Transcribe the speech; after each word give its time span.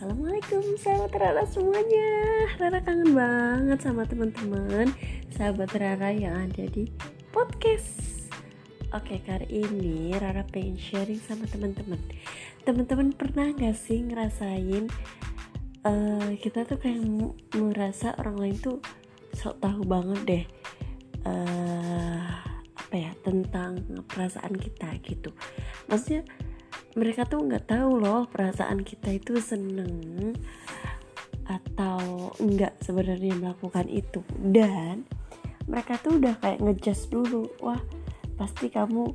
Assalamualaikum 0.00 0.64
sahabat 0.80 1.12
Rara 1.12 1.44
semuanya. 1.44 2.08
Rara 2.56 2.80
kangen 2.80 3.12
banget 3.12 3.84
sama 3.84 4.08
teman-teman 4.08 4.88
Sahabat 5.28 5.76
Rara 5.76 6.08
yang 6.08 6.48
ada 6.48 6.64
di 6.72 6.88
podcast. 7.28 8.00
Oke 8.96 9.20
kali 9.20 9.60
ini 9.60 10.16
Rara 10.16 10.40
pengen 10.48 10.80
sharing 10.80 11.20
sama 11.20 11.44
teman-teman. 11.52 12.00
Teman-teman 12.64 13.12
pernah 13.12 13.52
gak 13.52 13.76
sih 13.76 14.00
ngerasain 14.00 14.88
uh, 15.84 16.32
Kita 16.40 16.64
tuh 16.64 16.80
kayak 16.80 17.04
merasa 17.60 18.16
orang 18.16 18.40
lain 18.40 18.56
tuh 18.56 18.80
sok 19.36 19.60
tahu 19.60 19.84
banget 19.84 20.20
deh 20.24 20.44
uh, 21.28 22.40
Apa 22.72 22.94
ya 22.96 23.12
tentang 23.20 23.84
perasaan 24.08 24.56
kita 24.56 24.96
gitu. 25.04 25.28
Maksudnya 25.92 26.24
mereka 26.98 27.22
tuh 27.22 27.46
nggak 27.46 27.70
tahu 27.70 28.02
loh 28.02 28.26
perasaan 28.26 28.82
kita 28.82 29.14
itu 29.14 29.38
seneng 29.38 30.34
atau 31.46 32.30
enggak 32.38 32.78
sebenarnya 32.82 33.34
melakukan 33.38 33.86
itu. 33.90 34.22
Dan 34.38 35.06
mereka 35.70 35.98
tuh 36.02 36.18
udah 36.18 36.34
kayak 36.42 36.62
ngejudge 36.62 37.10
dulu 37.10 37.46
wah 37.62 37.78
pasti 38.34 38.70
kamu 38.70 39.14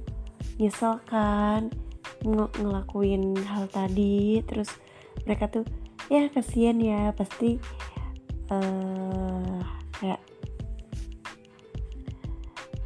nyesel 0.60 1.00
kan 1.08 1.72
ng 2.24 2.48
ngelakuin 2.60 3.36
hal 3.44 3.68
tadi. 3.72 4.40
Terus 4.44 4.72
mereka 5.28 5.52
tuh 5.52 5.66
ya 6.08 6.32
kasihan 6.32 6.80
ya 6.80 7.12
pasti 7.12 7.60
uh, 8.52 9.60
kayak 10.00 10.22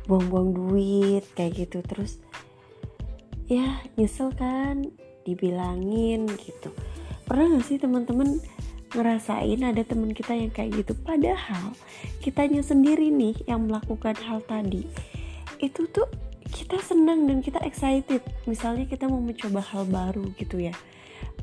buang-buang 0.10 0.50
duit 0.54 1.26
kayak 1.38 1.66
gitu. 1.66 1.82
Terus 1.86 2.22
ya 3.50 3.82
nyesel 3.98 4.30
kan 4.38 4.86
dibilangin 5.26 6.30
gitu. 6.38 6.70
Pernah 7.26 7.58
gak 7.58 7.66
sih 7.66 7.82
teman-teman 7.82 8.38
ngerasain 8.94 9.62
ada 9.62 9.82
teman 9.86 10.14
kita 10.14 10.34
yang 10.38 10.54
kayak 10.54 10.86
gitu? 10.86 10.94
Padahal 10.98 11.74
kitanya 12.22 12.62
sendiri 12.62 13.10
nih 13.10 13.36
yang 13.50 13.66
melakukan 13.66 14.18
hal 14.22 14.42
tadi. 14.46 14.86
Itu 15.58 15.90
tuh 15.90 16.10
kita 16.50 16.82
senang 16.82 17.30
dan 17.30 17.42
kita 17.42 17.62
excited. 17.66 18.22
Misalnya 18.50 18.86
kita 18.90 19.06
mau 19.06 19.22
mencoba 19.22 19.62
hal 19.62 19.86
baru 19.90 20.30
gitu 20.38 20.62
ya. 20.62 20.74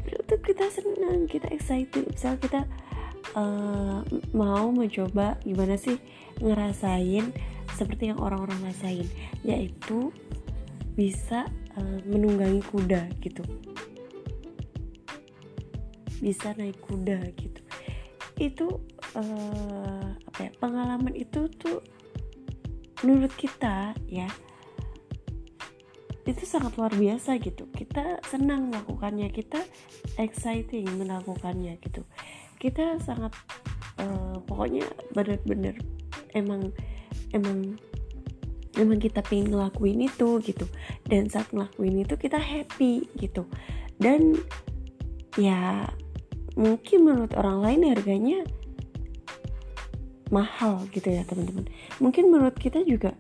Itu 0.07 0.39
kita 0.43 0.67
senang 0.71 1.27
kita 1.31 1.51
excited. 1.55 2.07
Misal 2.11 2.39
kita 2.39 2.67
uh, 3.35 4.03
mau 4.35 4.71
mencoba 4.75 5.39
gimana 5.47 5.79
sih 5.79 5.99
ngerasain 6.43 7.31
seperti 7.75 8.11
yang 8.11 8.19
orang-orang 8.19 8.59
rasain. 8.67 9.07
Yaitu 9.47 10.11
bisa 10.99 11.47
uh, 11.77 11.99
menunggangi 12.09 12.61
kuda 12.67 13.09
gitu. 13.21 13.45
Bisa 16.21 16.57
naik 16.57 16.81
kuda 16.81 17.21
gitu. 17.37 17.61
Itu 18.37 18.67
uh, 19.17 20.09
apa 20.13 20.39
ya 20.41 20.51
pengalaman 20.61 21.15
itu 21.17 21.49
tuh 21.57 21.81
menurut 23.05 23.33
kita 23.37 23.93
ya 24.09 24.29
itu 26.27 26.43
sangat 26.43 26.75
luar 26.75 26.91
biasa 26.91 27.39
gitu. 27.39 27.71
Kita 27.71 28.19
senang 28.27 28.75
melakukannya 28.75 29.31
kita 29.31 29.63
exciting 30.19 30.91
melakukannya 30.99 31.79
gitu. 31.79 32.03
Kita 32.59 32.99
sangat 32.99 33.31
uh, 34.03 34.43
pokoknya 34.43 34.85
bener-bener 35.15 35.79
emang 36.35 36.75
emang 37.31 37.79
emang 38.77 39.01
kita 39.01 39.25
pengen 39.25 39.53
ngelakuin 39.53 40.07
itu 40.07 40.41
gitu. 40.45 40.67
Dan 41.05 41.29
saat 41.33 41.51
ngelakuin 41.51 42.05
itu 42.05 42.15
kita 42.17 42.39
happy 42.39 43.09
gitu. 43.17 43.49
Dan 43.97 44.37
ya 45.37 45.89
mungkin 46.57 47.05
menurut 47.05 47.33
orang 47.37 47.61
lain 47.61 47.93
harganya 47.93 48.41
mahal 50.33 50.85
gitu 50.91 51.13
ya 51.13 51.23
teman-teman. 51.25 51.69
Mungkin 52.03 52.33
menurut 52.33 52.57
kita 52.57 52.83
juga 52.83 53.15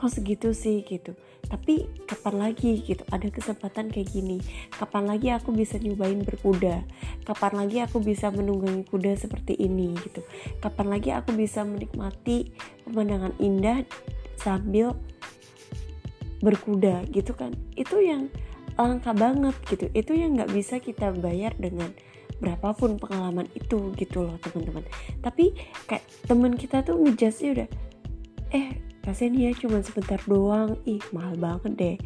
kok 0.00 0.08
segitu 0.08 0.56
sih 0.56 0.80
gitu. 0.88 1.12
Tapi 1.50 1.84
kapan 2.06 2.46
lagi 2.46 2.78
gitu? 2.80 3.04
Ada 3.10 3.28
kesempatan 3.28 3.90
kayak 3.90 4.08
gini. 4.14 4.38
Kapan 4.72 5.04
lagi 5.10 5.28
aku 5.34 5.50
bisa 5.52 5.76
nyobain 5.76 6.22
berkuda? 6.24 6.86
Kapan 7.26 7.52
lagi 7.66 7.84
aku 7.84 8.00
bisa 8.00 8.32
menunggangi 8.32 8.86
kuda 8.88 9.18
seperti 9.18 9.58
ini 9.60 9.92
gitu? 10.00 10.24
Kapan 10.62 10.94
lagi 10.94 11.10
aku 11.10 11.34
bisa 11.34 11.66
menikmati 11.66 12.54
pemandangan 12.86 13.34
indah 13.42 13.82
sambil 14.40 14.96
berkuda 16.40 17.04
gitu 17.12 17.36
kan. 17.36 17.52
Itu 17.76 18.00
yang 18.00 18.32
langka 18.80 19.12
banget 19.12 19.56
gitu. 19.68 19.86
Itu 19.92 20.16
yang 20.16 20.40
nggak 20.40 20.52
bisa 20.52 20.80
kita 20.80 21.12
bayar 21.12 21.52
dengan 21.60 21.92
berapapun 22.40 22.96
pengalaman 22.96 23.44
itu 23.52 23.92
gitu 24.00 24.24
loh 24.24 24.40
teman-teman. 24.40 24.84
Tapi 25.20 25.52
kayak 25.84 26.04
teman 26.24 26.56
kita 26.56 26.80
tuh 26.80 26.96
ngejudge 26.96 27.52
udah 27.52 27.68
eh 28.50 28.80
kasian 29.04 29.36
ya 29.36 29.52
cuma 29.52 29.84
sebentar 29.84 30.18
doang. 30.24 30.80
Ih 30.88 31.04
mahal 31.12 31.36
banget 31.36 31.72
deh. 31.76 31.96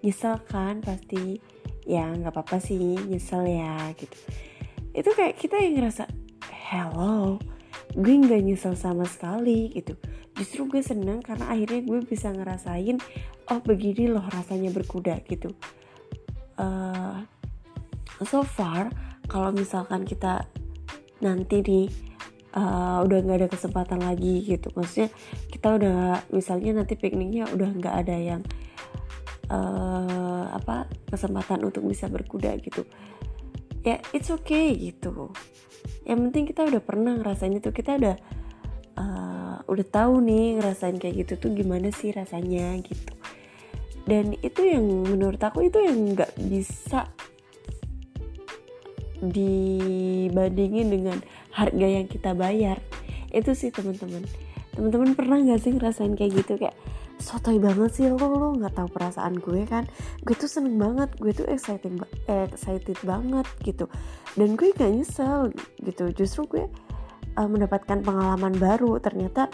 Nyesel 0.00 0.40
kan 0.48 0.80
pasti. 0.80 1.38
Ya 1.82 2.08
nggak 2.08 2.32
apa-apa 2.32 2.62
sih 2.62 2.96
nyesel 3.10 3.44
ya 3.44 3.92
gitu. 3.98 4.16
Itu 4.96 5.10
kayak 5.12 5.36
kita 5.36 5.60
yang 5.60 5.82
ngerasa 5.82 6.08
hello 6.72 7.36
gue 7.92 8.14
nggak 8.16 8.42
nyesel 8.42 8.74
sama 8.74 9.04
sekali 9.04 9.68
gitu. 9.72 9.96
Justru 10.32 10.68
gue 10.68 10.80
seneng 10.80 11.20
karena 11.20 11.52
akhirnya 11.52 11.84
gue 11.84 12.00
bisa 12.08 12.32
ngerasain 12.32 12.96
oh 13.52 13.60
begini 13.60 14.08
loh 14.08 14.24
rasanya 14.32 14.72
berkuda 14.72 15.20
gitu. 15.28 15.52
Uh, 16.56 17.24
so 18.24 18.44
far 18.44 18.88
kalau 19.28 19.52
misalkan 19.52 20.04
kita 20.08 20.48
nanti 21.20 21.60
nih 21.62 21.86
uh, 22.56 23.04
udah 23.04 23.18
nggak 23.22 23.38
ada 23.44 23.48
kesempatan 23.52 24.00
lagi 24.00 24.40
gitu. 24.44 24.72
Maksudnya 24.72 25.12
kita 25.52 25.68
udah 25.76 26.24
misalnya 26.32 26.80
nanti 26.80 26.96
pikniknya 26.96 27.52
udah 27.52 27.70
nggak 27.76 27.94
ada 28.08 28.16
yang 28.16 28.42
uh, 29.52 30.48
apa 30.48 30.88
kesempatan 31.12 31.60
untuk 31.68 31.84
bisa 31.84 32.08
berkuda 32.08 32.56
gitu 32.64 32.88
ya 33.82 33.98
it's 34.14 34.30
okay 34.30 34.74
gitu. 34.78 35.30
Yang 36.06 36.18
penting 36.30 36.44
kita 36.50 36.62
udah 36.66 36.82
pernah 36.82 37.12
ngerasain 37.18 37.54
itu. 37.54 37.70
Kita 37.70 37.98
udah 37.98 38.16
uh, 38.98 39.56
udah 39.66 39.86
tahu 39.86 40.22
nih 40.22 40.58
ngerasain 40.58 40.98
kayak 40.98 41.26
gitu 41.26 41.38
tuh 41.38 41.50
gimana 41.54 41.90
sih 41.94 42.10
rasanya 42.14 42.74
gitu. 42.82 43.14
Dan 44.02 44.34
itu 44.42 44.66
yang 44.66 44.82
menurut 45.06 45.38
aku 45.38 45.70
itu 45.70 45.78
yang 45.78 46.14
nggak 46.14 46.34
bisa 46.50 47.06
dibandingin 49.22 50.90
dengan 50.90 51.18
harga 51.54 51.86
yang 51.86 52.10
kita 52.10 52.34
bayar. 52.34 52.82
Itu 53.30 53.54
sih 53.54 53.70
teman-teman. 53.70 54.26
Teman-teman 54.74 55.14
pernah 55.14 55.38
nggak 55.38 55.60
sih 55.62 55.72
ngerasain 55.78 56.18
kayak 56.18 56.42
gitu? 56.42 56.58
Kayak 56.58 56.74
sotoy 57.32 57.56
banget 57.56 57.90
sih 57.96 58.06
lo 58.12 58.20
lo 58.20 58.52
nggak 58.52 58.76
tahu 58.76 58.88
perasaan 58.92 59.40
gue 59.40 59.64
kan. 59.64 59.88
Gue 60.20 60.36
tuh 60.36 60.52
seneng 60.52 60.76
banget 60.76 61.16
gue 61.16 61.32
tuh 61.32 61.48
excited 61.48 61.96
excited 62.28 62.98
banget 63.08 63.48
gitu. 63.64 63.88
Dan 64.36 64.52
gue 64.60 64.76
gak 64.76 64.92
nyesel 64.92 65.48
gitu 65.80 66.12
justru 66.12 66.44
gue 66.44 66.64
uh, 67.40 67.48
mendapatkan 67.48 68.04
pengalaman 68.04 68.52
baru. 68.60 69.00
Ternyata 69.00 69.48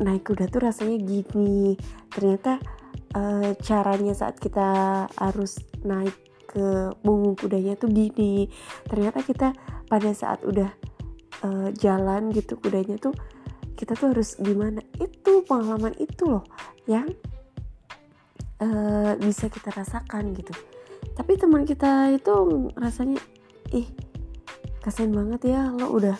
naik 0.00 0.24
kuda 0.24 0.48
tuh 0.48 0.64
rasanya 0.64 0.96
gini. 1.04 1.76
Ternyata 2.08 2.56
uh, 3.12 3.52
caranya 3.60 4.16
saat 4.16 4.40
kita 4.40 4.68
harus 5.12 5.60
naik 5.84 6.16
ke 6.48 6.96
punggung 7.04 7.36
kudanya 7.36 7.76
tuh 7.76 7.92
gini. 7.92 8.48
Ternyata 8.88 9.20
kita 9.20 9.52
pada 9.84 10.16
saat 10.16 10.40
udah 10.48 10.72
uh, 11.44 11.68
jalan 11.76 12.32
gitu 12.32 12.56
kudanya 12.56 12.96
tuh 12.96 13.12
kita 13.78 13.94
tuh 13.94 14.10
harus 14.10 14.34
gimana? 14.42 14.82
Itu 14.98 15.46
pengalaman 15.46 15.94
itu 16.02 16.26
loh 16.26 16.42
yang 16.90 17.06
uh, 18.58 19.14
bisa 19.22 19.46
kita 19.46 19.70
rasakan 19.70 20.34
gitu. 20.34 20.50
Tapi 21.14 21.38
teman 21.38 21.62
kita 21.62 22.10
itu 22.10 22.34
rasanya 22.74 23.22
ih 23.70 23.86
kasian 24.82 25.14
banget 25.14 25.54
ya 25.54 25.70
lo 25.70 25.94
udah 25.94 26.16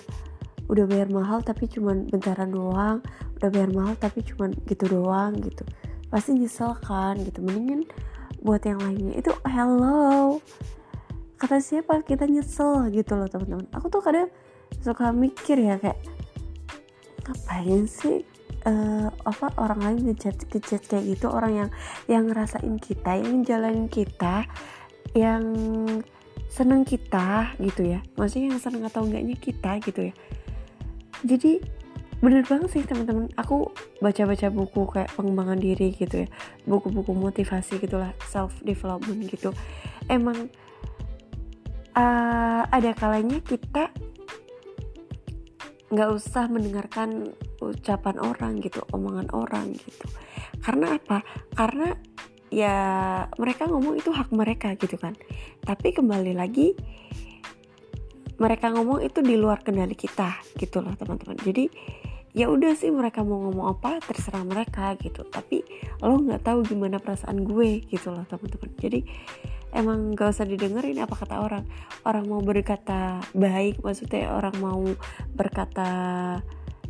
udah 0.69 0.85
bayar 0.85 1.09
mahal 1.09 1.41
tapi 1.41 1.65
cuman 1.65 2.05
bentaran 2.13 2.53
doang 2.53 3.01
udah 3.41 3.49
bayar 3.49 3.71
mahal 3.73 3.95
tapi 3.99 4.23
cuman 4.23 4.55
gitu 4.71 4.87
doang 4.87 5.35
gitu. 5.43 5.67
Pasti 6.15 6.39
nyesel 6.39 6.79
kan 6.79 7.19
gitu. 7.19 7.43
Mendingin 7.43 7.91
buat 8.39 8.63
yang 8.63 8.79
lainnya. 8.79 9.19
Itu 9.19 9.35
hello 9.43 10.39
kata 11.39 11.59
siapa? 11.59 12.07
Kita 12.07 12.27
nyesel 12.27 12.91
gitu 12.95 13.19
loh 13.19 13.27
teman-teman. 13.27 13.67
Aku 13.75 13.91
tuh 13.91 14.03
kadang 14.03 14.31
suka 14.79 15.11
mikir 15.11 15.59
ya 15.59 15.81
kayak 15.81 15.99
ngapain 17.29 17.85
sih 17.85 18.25
uh, 18.65 19.13
apa 19.29 19.53
orang 19.61 19.81
lain 19.85 20.01
ngejat 20.11 20.49
ngejat 20.49 20.83
kayak 20.89 21.05
gitu? 21.13 21.29
Orang 21.29 21.53
yang 21.55 21.71
yang 22.09 22.25
ngerasain 22.27 22.81
kita 22.81 23.21
yang 23.21 23.45
jalanin 23.45 23.87
kita 23.93 24.49
yang 25.13 25.45
seneng 26.49 26.83
kita 26.83 27.53
gitu 27.61 27.85
ya. 27.85 28.01
Maksudnya 28.17 28.57
yang 28.57 28.61
seneng 28.61 28.83
atau 28.89 29.05
enggaknya 29.05 29.37
kita 29.37 29.79
gitu 29.85 30.11
ya. 30.11 30.15
Jadi 31.23 31.61
bener 32.19 32.43
banget 32.49 32.69
sih 32.75 32.83
teman-teman. 32.83 33.31
Aku 33.37 33.71
baca-baca 34.03 34.49
buku 34.51 34.83
kayak 34.91 35.13
pengembangan 35.15 35.61
diri 35.61 35.93
gitu 35.95 36.25
ya. 36.25 36.29
Buku-buku 36.65 37.13
motivasi 37.15 37.79
gitulah 37.79 38.17
self 38.27 38.59
development 38.65 39.29
gitu. 39.29 39.53
Emang 40.09 40.49
uh, 41.95 42.63
ada 42.69 42.91
kalanya 42.97 43.39
kita 43.45 43.93
nggak 45.89 46.11
usah 46.13 46.53
mendengarkan 46.53 47.33
ucapan 47.65 48.17
orang 48.21 48.61
gitu 48.61 48.85
omongan 48.93 49.29
orang 49.33 49.73
gitu. 49.73 50.07
Karena 50.61 51.01
apa? 51.01 51.25
Karena 51.57 51.97
ya 52.49 52.77
mereka 53.37 53.69
ngomong 53.69 53.97
itu 53.97 54.13
hak 54.13 54.29
mereka 54.33 54.77
gitu 54.77 55.01
kan. 55.01 55.17
Tapi 55.65 55.97
kembali 55.97 56.33
lagi 56.37 56.77
mereka 58.39 58.71
ngomong 58.71 59.03
itu 59.03 59.19
di 59.25 59.35
luar 59.35 59.65
kendali 59.65 59.97
kita 59.99 60.39
gitu 60.61 60.85
loh 60.85 60.95
teman-teman. 60.95 61.41
Jadi 61.41 61.67
ya 62.37 62.47
udah 62.53 62.77
sih 62.77 62.93
mereka 62.93 63.25
mau 63.25 63.49
ngomong 63.49 63.67
apa 63.81 63.99
terserah 64.05 64.45
mereka 64.45 64.95
gitu. 65.01 65.25
Tapi 65.25 65.65
lo 66.05 66.21
nggak 66.21 66.45
tahu 66.45 66.69
gimana 66.69 67.01
perasaan 67.03 67.43
gue 67.43 67.83
gitu 67.89 68.13
loh 68.13 68.29
teman-teman. 68.29 68.71
Jadi 68.77 69.01
emang 69.73 70.17
gak 70.17 70.33
usah 70.37 70.47
didengerin 70.49 71.03
apa 71.03 71.15
kata 71.15 71.41
orang. 71.41 71.65
Orang 72.05 72.29
mau 72.29 72.41
berkata 72.41 73.21
baik 73.37 73.85
maksudnya 73.85 74.33
orang 74.33 74.57
mau 74.61 74.81
berkata 75.37 75.91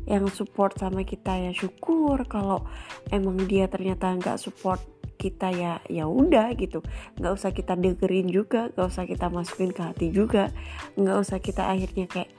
yang 0.09 0.25
support 0.33 0.81
sama 0.81 1.05
kita 1.05 1.37
ya 1.37 1.53
syukur. 1.53 2.25
Kalau 2.25 2.65
emang 3.13 3.37
dia 3.45 3.69
ternyata 3.69 4.09
nggak 4.17 4.41
support 4.41 4.81
kita 5.21 5.53
ya 5.53 5.85
ya 5.93 6.09
udah 6.09 6.57
gitu. 6.57 6.81
Nggak 7.21 7.33
usah 7.37 7.51
kita 7.53 7.77
dengerin 7.77 8.33
juga 8.33 8.73
nggak 8.73 8.89
usah 8.89 9.05
kita 9.05 9.29
masukin 9.29 9.71
ke 9.75 9.83
hati 9.85 10.09
juga. 10.09 10.49
Nggak 10.97 11.17
usah 11.21 11.39
kita 11.45 11.69
akhirnya 11.69 12.09
kayak 12.09 12.31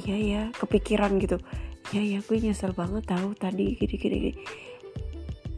iya 0.00 0.16
ya 0.16 0.42
kepikiran 0.56 1.20
gitu. 1.20 1.36
Ya 1.92 2.00
ya 2.00 2.24
gue 2.24 2.38
nyesel 2.40 2.72
banget 2.72 3.04
tahu 3.04 3.36
tadi 3.36 3.76
gini 3.76 3.96
gini, 4.00 4.18
gini. 4.30 4.34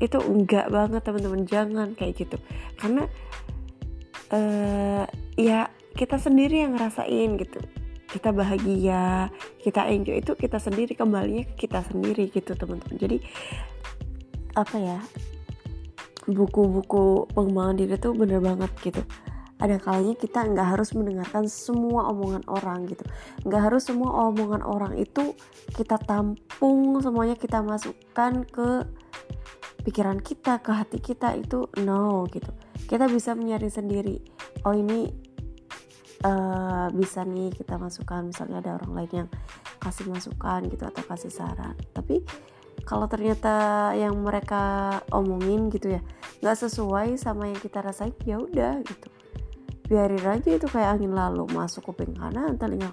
itu 0.02 0.19
enggak 0.19 0.67
banget 0.67 1.06
teman-teman. 1.06 1.46
Jangan 1.46 1.94
kayak 1.94 2.26
gitu. 2.26 2.34
Karena 2.75 3.06
uh, 4.32 5.05
ya 5.37 5.69
kita 5.93 6.17
sendiri 6.17 6.64
yang 6.64 6.75
ngerasain 6.75 7.37
gitu. 7.38 7.61
Kita 8.12 8.29
bahagia 8.32 9.32
kita 9.61 9.88
enjoy 9.88 10.20
itu 10.20 10.32
kita 10.37 10.61
sendiri 10.61 10.93
kembalinya 10.93 11.49
ke 11.49 11.69
kita 11.69 11.84
sendiri 11.84 12.29
gitu 12.29 12.52
teman-teman. 12.56 12.96
Jadi 13.00 13.19
apa 14.52 14.76
ya 14.76 14.99
buku-buku 16.29 17.32
pengembangan 17.32 17.76
diri 17.81 17.96
tuh 17.96 18.12
bener 18.12 18.40
banget 18.40 18.73
gitu. 18.84 19.02
Ada 19.62 19.79
kalanya 19.79 20.19
kita 20.19 20.43
nggak 20.43 20.75
harus 20.75 20.90
mendengarkan 20.90 21.46
semua 21.46 22.11
omongan 22.11 22.43
orang 22.50 22.84
gitu. 22.90 23.06
Nggak 23.46 23.62
harus 23.70 23.87
semua 23.87 24.29
omongan 24.29 24.61
orang 24.67 24.99
itu 24.99 25.38
kita 25.73 25.96
tampung 26.02 26.99
semuanya 26.99 27.38
kita 27.38 27.62
masukkan 27.62 28.43
ke 28.43 28.84
pikiran 29.87 30.19
kita 30.19 30.58
ke 30.62 30.70
hati 30.75 30.99
kita 31.02 31.34
itu 31.38 31.67
no 31.82 32.26
gitu 32.31 32.50
kita 32.87 33.06
bisa 33.08 33.32
menyaring 33.37 33.73
sendiri. 33.73 34.17
Oh 34.67 34.75
ini 34.75 35.11
uh, 36.26 36.88
bisa 36.94 37.26
nih 37.26 37.50
kita 37.55 37.76
masukkan. 37.79 38.23
Misalnya 38.26 38.62
ada 38.62 38.79
orang 38.79 38.93
lain 38.94 39.12
yang 39.26 39.29
kasih 39.82 40.06
masukan 40.08 40.67
gitu 40.70 40.84
atau 40.87 41.02
kasih 41.06 41.32
saran. 41.32 41.75
Tapi 41.90 42.23
kalau 42.82 43.06
ternyata 43.06 43.90
yang 43.94 44.19
mereka 44.23 44.99
omongin 45.14 45.70
gitu 45.70 45.94
ya 45.94 46.02
nggak 46.43 46.58
sesuai 46.58 47.14
sama 47.14 47.46
yang 47.46 47.61
kita 47.62 47.79
rasain 47.79 48.14
ya 48.26 48.38
udah 48.38 48.82
gitu. 48.82 49.08
Biarin 49.87 50.25
aja 50.25 50.50
itu 50.56 50.67
kayak 50.67 50.99
angin 50.99 51.12
lalu. 51.14 51.46
Masuk 51.50 51.90
kuping 51.90 52.17
kanan 52.17 52.58
telinga 52.58 52.90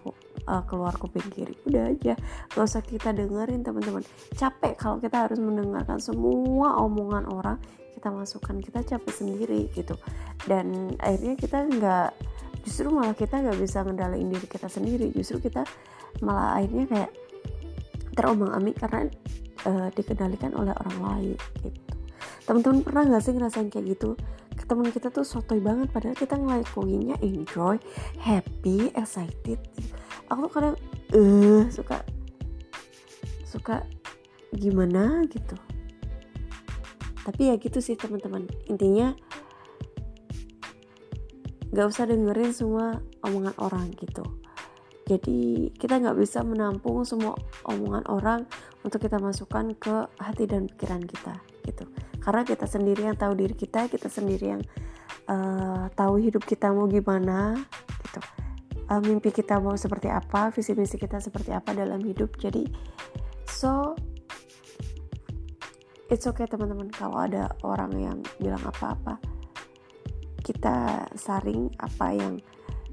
uh, 0.49 0.65
keluar 0.65 0.97
kuping 0.97 1.29
kiri 1.29 1.53
udah 1.69 1.93
aja 1.93 2.17
gak 2.49 2.65
usah 2.65 2.81
kita 2.81 3.13
dengerin 3.13 3.61
teman-teman. 3.61 4.01
Capek 4.33 4.73
kalau 4.73 4.97
kita 4.97 5.29
harus 5.29 5.37
mendengarkan 5.37 6.01
semua 6.01 6.81
omongan 6.81 7.29
orang 7.29 7.61
kita 7.93 8.09
masukkan 8.09 8.57
kita 8.63 8.79
capek 8.81 9.13
sendiri 9.13 9.69
gitu. 9.77 9.93
Dan 10.49 10.95
akhirnya 10.97 11.35
kita 11.37 11.67
nggak 11.67 12.09
justru 12.63 12.87
malah 12.89 13.13
kita 13.13 13.43
nggak 13.43 13.59
bisa 13.59 13.83
ngendalain 13.83 14.25
diri 14.25 14.47
kita 14.47 14.71
sendiri. 14.71 15.11
Justru 15.13 15.51
kita 15.51 15.67
malah 16.25 16.57
akhirnya 16.57 16.87
kayak 16.89 17.11
terombang 18.15 18.51
ambing 18.55 18.75
karena 18.79 19.07
uh, 19.67 19.87
dikendalikan 19.93 20.55
oleh 20.55 20.71
orang 20.73 20.97
lain 21.03 21.37
gitu. 21.61 21.79
Teman-teman 22.47 22.81
pernah 22.81 23.03
nggak 23.05 23.21
sih 23.21 23.33
ngerasain 23.35 23.69
kayak 23.69 23.99
gitu? 23.99 24.17
Teman 24.69 24.93
kita 24.93 25.09
tuh 25.09 25.25
sotoy 25.25 25.57
banget 25.57 25.89
padahal 25.89 26.13
kita 26.13 26.37
ngelakuinnya 26.37 27.17
enjoy 27.25 27.81
happy 28.21 28.93
excited 28.93 29.57
aku 30.29 30.47
tuh 30.47 30.51
kadang 30.53 30.75
eh 31.09 31.17
uh, 31.17 31.63
suka 31.73 32.05
suka 33.43 33.83
gimana 34.53 35.25
gitu. 35.29 35.57
Tapi 37.25 37.49
ya 37.49 37.55
gitu 37.57 37.81
sih 37.81 37.97
teman-teman. 37.97 38.45
Intinya 38.69 39.13
nggak 41.69 41.85
usah 41.85 42.09
dengerin 42.09 42.53
semua 42.53 43.01
omongan 43.25 43.53
orang 43.61 43.93
gitu. 43.97 44.25
Jadi 45.09 45.73
kita 45.73 45.97
nggak 45.97 46.17
bisa 46.21 46.45
menampung 46.45 47.01
semua 47.01 47.33
omongan 47.65 48.05
orang 48.09 48.41
untuk 48.85 49.01
kita 49.01 49.17
masukkan 49.17 49.73
ke 49.77 50.05
hati 50.21 50.45
dan 50.45 50.69
pikiran 50.69 51.01
kita 51.01 51.41
gitu. 51.65 51.85
Karena 52.21 52.45
kita 52.45 52.69
sendiri 52.69 53.09
yang 53.09 53.17
tahu 53.17 53.33
diri 53.33 53.57
kita 53.57 53.89
kita 53.89 54.05
sendiri 54.05 54.45
yang 54.57 54.61
uh, 55.29 55.89
tahu 55.93 56.21
hidup 56.21 56.45
kita 56.45 56.69
mau 56.73 56.89
gimana 56.89 57.57
gitu 58.05 58.21
uh, 58.89 59.01
mimpi 59.01 59.29
kita 59.29 59.61
mau 59.61 59.77
seperti 59.77 60.09
apa 60.09 60.49
visi 60.49 60.73
misi 60.73 60.97
kita 60.97 61.21
seperti 61.21 61.53
apa 61.53 61.71
dalam 61.77 62.01
hidup. 62.01 62.35
Jadi 62.41 62.65
so 63.45 63.93
it's 66.09 66.25
okay 66.25 66.49
teman-teman 66.49 66.89
kalau 66.89 67.21
ada 67.21 67.53
orang 67.61 67.93
yang 67.95 68.17
bilang 68.41 68.61
apa-apa. 68.65 69.21
Kita 70.41 71.05
saring 71.13 71.69
apa 71.77 72.07
yang 72.17 72.41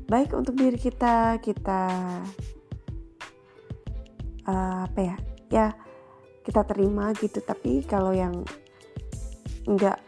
baik 0.06 0.36
untuk 0.36 0.54
diri 0.54 0.76
kita 0.76 1.40
kita 1.40 1.82
uh, 4.44 4.80
apa 4.84 5.00
ya 5.00 5.16
ya 5.48 5.66
kita 6.44 6.62
terima 6.68 7.16
gitu. 7.16 7.40
Tapi 7.40 7.82
kalau 7.88 8.12
yang 8.12 8.44
nggak 9.66 9.98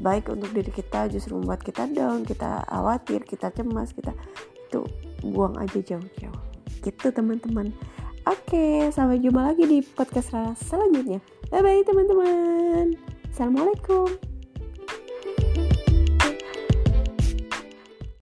baik 0.00 0.32
untuk 0.32 0.50
diri 0.52 0.72
kita 0.72 1.12
justru 1.12 1.36
membuat 1.36 1.60
kita 1.60 1.84
down 1.88 2.24
kita 2.24 2.64
khawatir 2.68 3.20
kita 3.24 3.52
cemas 3.52 3.92
kita 3.92 4.16
itu 4.70 4.86
buang 5.26 5.58
aja 5.58 5.82
jauh-jauh 5.82 6.40
gitu 6.86 7.10
teman-teman 7.10 7.74
oke 8.30 8.94
sampai 8.94 9.18
jumpa 9.18 9.50
lagi 9.50 9.66
di 9.66 9.82
podcast 9.82 10.30
selanjutnya 10.62 11.18
Bye 11.50 11.66
bye 11.66 11.82
teman-teman. 11.82 12.94
Assalamualaikum. 13.34 14.29